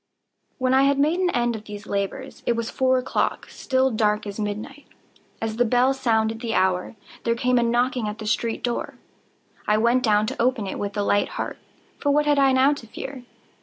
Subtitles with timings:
[0.57, 4.39] When I had made an end of these labors, it was four o'clock—still dark as
[4.39, 4.87] midnight.
[5.39, 8.95] As the bell sounded the hour, there came a knocking at the street door.
[9.67, 12.87] I went down to open it with a light heart,—for what had I now to
[12.87, 13.25] fear?